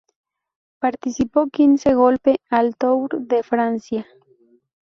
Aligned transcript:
Participó 0.79 1.47
quince 1.51 1.93
golpe 1.93 2.37
al 2.49 2.75
Tour 2.75 3.19
de 3.21 3.43
Francia. 3.43 4.07